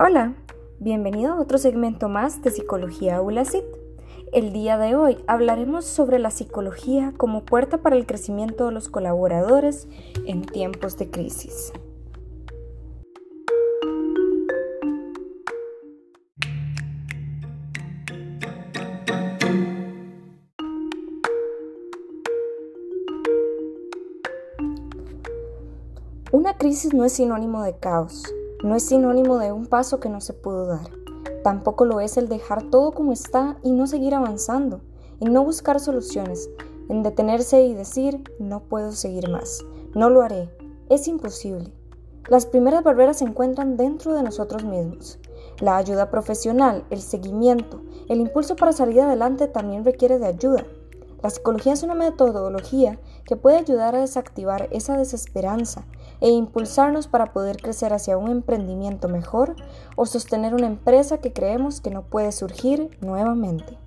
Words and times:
Hola, 0.00 0.36
bienvenido 0.78 1.32
a 1.32 1.40
otro 1.40 1.58
segmento 1.58 2.08
más 2.08 2.40
de 2.42 2.52
Psicología 2.52 3.20
ULACIT. 3.20 3.64
El 4.32 4.52
día 4.52 4.78
de 4.78 4.94
hoy 4.94 5.18
hablaremos 5.26 5.86
sobre 5.86 6.20
la 6.20 6.30
psicología 6.30 7.12
como 7.16 7.44
puerta 7.44 7.78
para 7.78 7.96
el 7.96 8.06
crecimiento 8.06 8.66
de 8.66 8.70
los 8.70 8.88
colaboradores 8.88 9.88
en 10.24 10.42
tiempos 10.42 10.98
de 10.98 11.10
crisis. 11.10 11.72
Una 26.30 26.56
crisis 26.56 26.94
no 26.94 27.04
es 27.04 27.14
sinónimo 27.14 27.64
de 27.64 27.76
caos, 27.76 28.32
no 28.62 28.74
es 28.74 28.84
sinónimo 28.84 29.38
de 29.38 29.52
un 29.52 29.66
paso 29.66 30.00
que 30.00 30.08
no 30.08 30.20
se 30.20 30.32
pudo 30.32 30.66
dar. 30.66 30.90
Tampoco 31.44 31.84
lo 31.84 32.00
es 32.00 32.16
el 32.16 32.28
dejar 32.28 32.64
todo 32.70 32.92
como 32.92 33.12
está 33.12 33.56
y 33.62 33.70
no 33.70 33.86
seguir 33.86 34.14
avanzando, 34.14 34.80
en 35.20 35.32
no 35.32 35.44
buscar 35.44 35.78
soluciones, 35.78 36.50
en 36.88 37.02
detenerse 37.02 37.62
y 37.62 37.74
decir, 37.74 38.22
no 38.40 38.60
puedo 38.64 38.92
seguir 38.92 39.28
más, 39.28 39.64
no 39.94 40.10
lo 40.10 40.22
haré, 40.22 40.50
es 40.88 41.06
imposible. 41.06 41.72
Las 42.28 42.46
primeras 42.46 42.82
barreras 42.82 43.18
se 43.18 43.24
encuentran 43.24 43.76
dentro 43.76 44.12
de 44.12 44.22
nosotros 44.22 44.64
mismos. 44.64 45.18
La 45.60 45.76
ayuda 45.76 46.10
profesional, 46.10 46.84
el 46.90 47.00
seguimiento, 47.00 47.80
el 48.08 48.20
impulso 48.20 48.56
para 48.56 48.72
salir 48.72 49.00
adelante 49.00 49.46
también 49.46 49.84
requiere 49.84 50.18
de 50.18 50.26
ayuda. 50.26 50.66
La 51.22 51.30
psicología 51.30 51.72
es 51.72 51.82
una 51.82 51.94
metodología 51.94 53.00
que 53.24 53.36
puede 53.36 53.56
ayudar 53.56 53.94
a 53.96 54.00
desactivar 54.00 54.68
esa 54.72 54.96
desesperanza 54.96 55.84
e 56.20 56.30
impulsarnos 56.30 57.08
para 57.08 57.32
poder 57.32 57.56
crecer 57.58 57.92
hacia 57.92 58.18
un 58.18 58.30
emprendimiento 58.30 59.08
mejor 59.08 59.56
o 59.96 60.06
sostener 60.06 60.54
una 60.54 60.66
empresa 60.66 61.18
que 61.18 61.32
creemos 61.32 61.80
que 61.80 61.90
no 61.90 62.02
puede 62.02 62.32
surgir 62.32 62.90
nuevamente. 63.00 63.78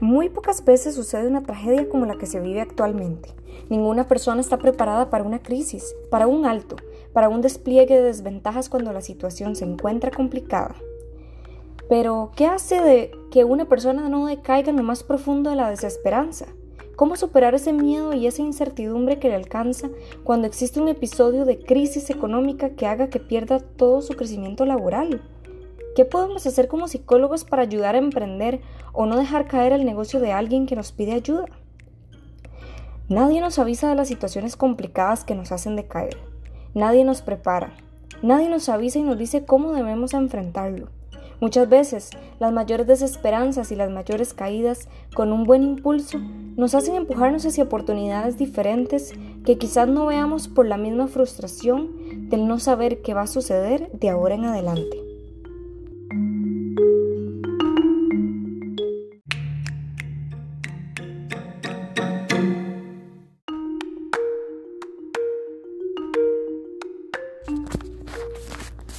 Muy 0.00 0.28
pocas 0.28 0.64
veces 0.64 0.94
sucede 0.94 1.26
una 1.26 1.42
tragedia 1.42 1.88
como 1.88 2.06
la 2.06 2.16
que 2.16 2.26
se 2.26 2.38
vive 2.38 2.60
actualmente. 2.60 3.30
Ninguna 3.68 4.06
persona 4.06 4.40
está 4.40 4.56
preparada 4.56 5.10
para 5.10 5.24
una 5.24 5.42
crisis, 5.42 5.92
para 6.08 6.28
un 6.28 6.46
alto, 6.46 6.76
para 7.12 7.28
un 7.28 7.40
despliegue 7.40 7.96
de 7.96 8.02
desventajas 8.02 8.68
cuando 8.68 8.92
la 8.92 9.00
situación 9.00 9.56
se 9.56 9.64
encuentra 9.64 10.12
complicada. 10.12 10.76
Pero, 11.88 12.30
¿qué 12.36 12.46
hace 12.46 12.80
de 12.80 13.10
que 13.32 13.42
una 13.42 13.64
persona 13.64 14.08
no 14.08 14.26
decaiga 14.26 14.70
en 14.70 14.76
lo 14.76 14.84
más 14.84 15.02
profundo 15.02 15.50
de 15.50 15.56
la 15.56 15.68
desesperanza? 15.68 16.46
¿Cómo 16.94 17.16
superar 17.16 17.56
ese 17.56 17.72
miedo 17.72 18.12
y 18.12 18.28
esa 18.28 18.42
incertidumbre 18.42 19.18
que 19.18 19.28
le 19.28 19.34
alcanza 19.34 19.88
cuando 20.22 20.46
existe 20.46 20.80
un 20.80 20.88
episodio 20.88 21.44
de 21.44 21.58
crisis 21.58 22.10
económica 22.10 22.70
que 22.70 22.86
haga 22.86 23.08
que 23.08 23.18
pierda 23.18 23.58
todo 23.58 24.00
su 24.00 24.14
crecimiento 24.14 24.64
laboral? 24.64 25.22
¿Qué 25.98 26.04
podemos 26.04 26.46
hacer 26.46 26.68
como 26.68 26.86
psicólogos 26.86 27.42
para 27.42 27.62
ayudar 27.62 27.96
a 27.96 27.98
emprender 27.98 28.60
o 28.92 29.04
no 29.04 29.16
dejar 29.16 29.48
caer 29.48 29.72
el 29.72 29.84
negocio 29.84 30.20
de 30.20 30.30
alguien 30.30 30.66
que 30.66 30.76
nos 30.76 30.92
pide 30.92 31.10
ayuda? 31.10 31.46
Nadie 33.08 33.40
nos 33.40 33.58
avisa 33.58 33.88
de 33.88 33.96
las 33.96 34.06
situaciones 34.06 34.54
complicadas 34.54 35.24
que 35.24 35.34
nos 35.34 35.50
hacen 35.50 35.74
decaer. 35.74 36.16
Nadie 36.72 37.02
nos 37.02 37.20
prepara. 37.20 37.74
Nadie 38.22 38.48
nos 38.48 38.68
avisa 38.68 39.00
y 39.00 39.02
nos 39.02 39.18
dice 39.18 39.44
cómo 39.44 39.72
debemos 39.72 40.14
enfrentarlo. 40.14 40.86
Muchas 41.40 41.68
veces 41.68 42.10
las 42.38 42.52
mayores 42.52 42.86
desesperanzas 42.86 43.72
y 43.72 43.74
las 43.74 43.90
mayores 43.90 44.34
caídas 44.34 44.88
con 45.16 45.32
un 45.32 45.42
buen 45.42 45.64
impulso 45.64 46.20
nos 46.20 46.76
hacen 46.76 46.94
empujarnos 46.94 47.44
hacia 47.44 47.64
oportunidades 47.64 48.38
diferentes 48.38 49.14
que 49.44 49.58
quizás 49.58 49.88
no 49.88 50.06
veamos 50.06 50.46
por 50.46 50.64
la 50.64 50.76
misma 50.76 51.08
frustración 51.08 52.28
del 52.28 52.46
no 52.46 52.60
saber 52.60 53.02
qué 53.02 53.14
va 53.14 53.22
a 53.22 53.26
suceder 53.26 53.90
de 53.90 54.10
ahora 54.10 54.36
en 54.36 54.44
adelante. 54.44 55.07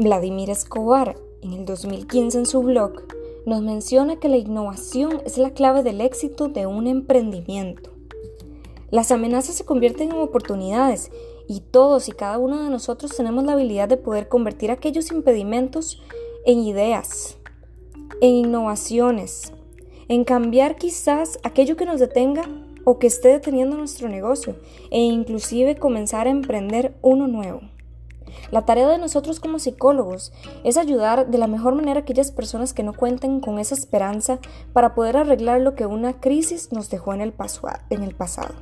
Vladimir 0.00 0.50
Escobar, 0.50 1.16
en 1.40 1.52
el 1.52 1.64
2015 1.64 2.38
en 2.38 2.46
su 2.46 2.62
blog, 2.62 3.04
nos 3.46 3.62
menciona 3.62 4.16
que 4.16 4.28
la 4.28 4.36
innovación 4.36 5.22
es 5.24 5.38
la 5.38 5.50
clave 5.50 5.84
del 5.84 6.00
éxito 6.00 6.48
de 6.48 6.66
un 6.66 6.88
emprendimiento. 6.88 7.90
Las 8.90 9.12
amenazas 9.12 9.54
se 9.54 9.64
convierten 9.64 10.10
en 10.10 10.18
oportunidades 10.18 11.12
y 11.46 11.60
todos 11.60 12.08
y 12.08 12.12
cada 12.12 12.38
uno 12.38 12.64
de 12.64 12.70
nosotros 12.70 13.16
tenemos 13.16 13.44
la 13.44 13.52
habilidad 13.52 13.88
de 13.88 13.96
poder 13.96 14.28
convertir 14.28 14.72
aquellos 14.72 15.12
impedimentos 15.12 16.02
en 16.44 16.58
ideas, 16.58 17.38
en 18.20 18.30
innovaciones, 18.30 19.52
en 20.08 20.24
cambiar 20.24 20.74
quizás 20.76 21.38
aquello 21.44 21.76
que 21.76 21.86
nos 21.86 22.00
detenga 22.00 22.42
o 22.82 22.98
que 22.98 23.06
esté 23.06 23.28
deteniendo 23.28 23.76
nuestro 23.76 24.08
negocio 24.08 24.56
e 24.90 24.98
inclusive 24.98 25.76
comenzar 25.76 26.26
a 26.26 26.30
emprender 26.30 26.96
uno 27.00 27.28
nuevo. 27.28 27.60
La 28.50 28.64
tarea 28.64 28.88
de 28.88 28.98
nosotros 28.98 29.40
como 29.40 29.58
psicólogos 29.58 30.32
es 30.64 30.76
ayudar 30.76 31.28
de 31.28 31.38
la 31.38 31.46
mejor 31.46 31.74
manera 31.74 32.00
a 32.00 32.02
aquellas 32.02 32.30
personas 32.30 32.72
que 32.72 32.82
no 32.82 32.92
cuenten 32.92 33.40
con 33.40 33.58
esa 33.58 33.74
esperanza 33.74 34.38
para 34.72 34.94
poder 34.94 35.16
arreglar 35.16 35.60
lo 35.60 35.74
que 35.74 35.86
una 35.86 36.20
crisis 36.20 36.72
nos 36.72 36.90
dejó 36.90 37.14
en 37.14 37.20
el, 37.20 37.32
pasado. 37.32 38.54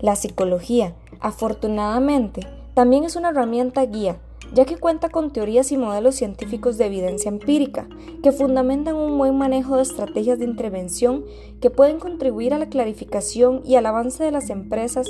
La 0.00 0.16
psicología, 0.16 0.94
afortunadamente, 1.20 2.46
también 2.74 3.04
es 3.04 3.16
una 3.16 3.30
herramienta 3.30 3.84
guía 3.86 4.18
ya 4.54 4.64
que 4.66 4.76
cuenta 4.76 5.08
con 5.08 5.32
teorías 5.32 5.72
y 5.72 5.78
modelos 5.78 6.14
científicos 6.16 6.76
de 6.76 6.86
evidencia 6.86 7.30
empírica 7.30 7.88
que 8.22 8.32
fundamentan 8.32 8.96
un 8.96 9.16
buen 9.16 9.36
manejo 9.36 9.76
de 9.76 9.82
estrategias 9.82 10.38
de 10.38 10.44
intervención 10.44 11.24
que 11.60 11.70
pueden 11.70 11.98
contribuir 11.98 12.52
a 12.52 12.58
la 12.58 12.68
clarificación 12.68 13.62
y 13.64 13.76
al 13.76 13.86
avance 13.86 14.22
de 14.22 14.30
las 14.30 14.50
empresas 14.50 15.08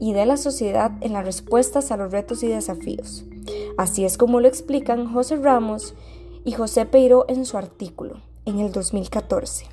y 0.00 0.12
de 0.12 0.26
la 0.26 0.36
sociedad 0.36 0.92
en 1.00 1.12
las 1.12 1.24
respuestas 1.24 1.90
a 1.90 1.96
los 1.96 2.12
retos 2.12 2.42
y 2.42 2.48
desafíos. 2.48 3.24
Así 3.76 4.04
es 4.04 4.18
como 4.18 4.40
lo 4.40 4.48
explican 4.48 5.12
José 5.12 5.36
Ramos 5.36 5.94
y 6.44 6.52
José 6.52 6.86
Peiro 6.86 7.24
en 7.28 7.46
su 7.46 7.56
artículo 7.56 8.20
en 8.44 8.58
el 8.58 8.72
2014. 8.72 9.66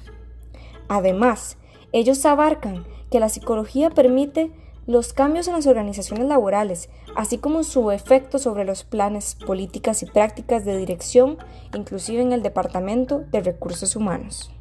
Además, 0.87 1.57
ellos 1.91 2.25
abarcan 2.25 2.85
que 3.09 3.19
la 3.19 3.29
psicología 3.29 3.89
permite 3.89 4.51
los 4.85 5.13
cambios 5.13 5.47
en 5.47 5.53
las 5.53 5.67
organizaciones 5.67 6.27
laborales, 6.27 6.89
así 7.15 7.37
como 7.37 7.63
su 7.63 7.91
efecto 7.91 8.39
sobre 8.39 8.65
los 8.65 8.83
planes, 8.83 9.35
políticas 9.45 10.01
y 10.01 10.07
prácticas 10.07 10.65
de 10.65 10.77
dirección, 10.77 11.37
inclusive 11.75 12.21
en 12.23 12.31
el 12.31 12.41
Departamento 12.41 13.23
de 13.31 13.41
Recursos 13.41 13.95
Humanos. 13.95 14.51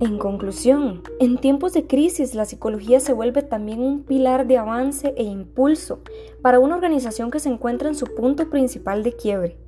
En 0.00 0.16
conclusión, 0.16 1.02
en 1.18 1.38
tiempos 1.38 1.72
de 1.72 1.88
crisis 1.88 2.36
la 2.36 2.44
psicología 2.44 3.00
se 3.00 3.12
vuelve 3.12 3.42
también 3.42 3.80
un 3.80 4.04
pilar 4.04 4.46
de 4.46 4.56
avance 4.56 5.12
e 5.16 5.24
impulso 5.24 5.98
para 6.40 6.60
una 6.60 6.76
organización 6.76 7.32
que 7.32 7.40
se 7.40 7.48
encuentra 7.48 7.88
en 7.88 7.96
su 7.96 8.06
punto 8.06 8.48
principal 8.48 9.02
de 9.02 9.16
quiebre. 9.16 9.58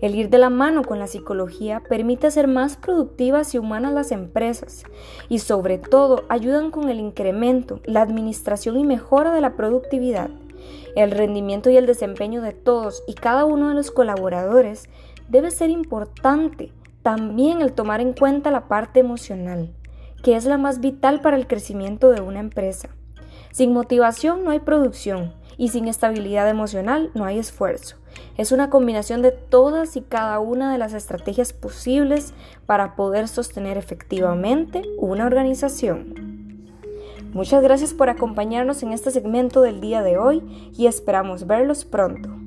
El 0.00 0.14
ir 0.14 0.30
de 0.30 0.38
la 0.38 0.48
mano 0.48 0.82
con 0.82 0.98
la 0.98 1.06
psicología 1.06 1.82
permite 1.90 2.26
hacer 2.26 2.48
más 2.48 2.78
productivas 2.78 3.54
y 3.54 3.58
humanas 3.58 3.92
las 3.92 4.12
empresas 4.12 4.84
y 5.28 5.40
sobre 5.40 5.76
todo 5.76 6.24
ayudan 6.30 6.70
con 6.70 6.88
el 6.88 6.98
incremento, 6.98 7.80
la 7.84 8.00
administración 8.00 8.78
y 8.78 8.84
mejora 8.84 9.34
de 9.34 9.42
la 9.42 9.56
productividad. 9.56 10.30
El 10.94 11.10
rendimiento 11.10 11.68
y 11.68 11.76
el 11.76 11.84
desempeño 11.84 12.40
de 12.40 12.52
todos 12.52 13.02
y 13.06 13.12
cada 13.12 13.44
uno 13.44 13.68
de 13.68 13.74
los 13.74 13.90
colaboradores 13.90 14.88
debe 15.28 15.50
ser 15.50 15.68
importante 15.68 16.72
también 17.06 17.62
el 17.62 17.72
tomar 17.72 18.00
en 18.00 18.14
cuenta 18.14 18.50
la 18.50 18.66
parte 18.66 18.98
emocional, 18.98 19.72
que 20.24 20.34
es 20.34 20.44
la 20.44 20.58
más 20.58 20.80
vital 20.80 21.20
para 21.20 21.36
el 21.36 21.46
crecimiento 21.46 22.10
de 22.10 22.20
una 22.20 22.40
empresa. 22.40 22.88
Sin 23.52 23.72
motivación 23.72 24.42
no 24.42 24.50
hay 24.50 24.58
producción 24.58 25.32
y 25.56 25.68
sin 25.68 25.86
estabilidad 25.86 26.50
emocional 26.50 27.12
no 27.14 27.24
hay 27.24 27.38
esfuerzo. 27.38 27.94
Es 28.36 28.50
una 28.50 28.70
combinación 28.70 29.22
de 29.22 29.30
todas 29.30 29.96
y 29.96 30.00
cada 30.00 30.40
una 30.40 30.72
de 30.72 30.78
las 30.78 30.94
estrategias 30.94 31.52
posibles 31.52 32.34
para 32.66 32.96
poder 32.96 33.28
sostener 33.28 33.78
efectivamente 33.78 34.82
una 34.98 35.26
organización. 35.26 36.72
Muchas 37.32 37.62
gracias 37.62 37.94
por 37.94 38.10
acompañarnos 38.10 38.82
en 38.82 38.90
este 38.90 39.12
segmento 39.12 39.60
del 39.60 39.80
día 39.80 40.02
de 40.02 40.18
hoy 40.18 40.72
y 40.76 40.88
esperamos 40.88 41.46
verlos 41.46 41.84
pronto. 41.84 42.45